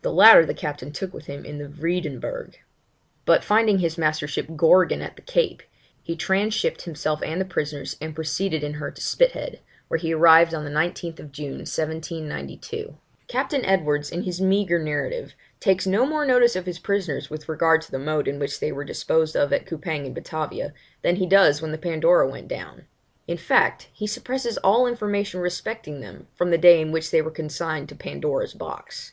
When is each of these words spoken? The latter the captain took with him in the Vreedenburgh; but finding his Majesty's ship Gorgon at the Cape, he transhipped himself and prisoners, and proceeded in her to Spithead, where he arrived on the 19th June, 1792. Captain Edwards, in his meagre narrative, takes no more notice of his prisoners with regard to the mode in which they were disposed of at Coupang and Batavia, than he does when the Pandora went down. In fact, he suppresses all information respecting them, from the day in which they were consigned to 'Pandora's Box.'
The 0.00 0.10
latter 0.10 0.46
the 0.46 0.54
captain 0.54 0.90
took 0.90 1.12
with 1.12 1.26
him 1.26 1.44
in 1.44 1.58
the 1.58 1.68
Vreedenburgh; 1.68 2.56
but 3.26 3.44
finding 3.44 3.78
his 3.78 3.98
Majesty's 3.98 4.30
ship 4.30 4.46
Gorgon 4.56 5.02
at 5.02 5.16
the 5.16 5.20
Cape, 5.20 5.62
he 6.02 6.16
transhipped 6.16 6.80
himself 6.84 7.20
and 7.22 7.46
prisoners, 7.50 7.94
and 8.00 8.14
proceeded 8.14 8.64
in 8.64 8.72
her 8.72 8.90
to 8.90 9.02
Spithead, 9.02 9.60
where 9.88 9.98
he 9.98 10.14
arrived 10.14 10.54
on 10.54 10.64
the 10.64 10.70
19th 10.70 11.30
June, 11.30 11.58
1792. 11.66 12.96
Captain 13.28 13.66
Edwards, 13.66 14.10
in 14.10 14.22
his 14.22 14.40
meagre 14.40 14.78
narrative, 14.82 15.34
takes 15.60 15.86
no 15.86 16.06
more 16.06 16.24
notice 16.24 16.56
of 16.56 16.64
his 16.64 16.78
prisoners 16.78 17.28
with 17.28 17.46
regard 17.46 17.82
to 17.82 17.90
the 17.90 17.98
mode 17.98 18.26
in 18.28 18.38
which 18.38 18.60
they 18.60 18.72
were 18.72 18.82
disposed 18.82 19.36
of 19.36 19.52
at 19.52 19.66
Coupang 19.66 20.06
and 20.06 20.14
Batavia, 20.14 20.72
than 21.02 21.16
he 21.16 21.26
does 21.26 21.60
when 21.60 21.72
the 21.72 21.76
Pandora 21.76 22.26
went 22.26 22.48
down. 22.48 22.86
In 23.28 23.36
fact, 23.36 23.88
he 23.92 24.06
suppresses 24.06 24.56
all 24.56 24.86
information 24.86 25.40
respecting 25.40 26.00
them, 26.00 26.28
from 26.34 26.50
the 26.50 26.56
day 26.56 26.80
in 26.80 26.92
which 26.92 27.10
they 27.10 27.20
were 27.20 27.30
consigned 27.30 27.90
to 27.90 27.94
'Pandora's 27.94 28.54
Box.' 28.54 29.12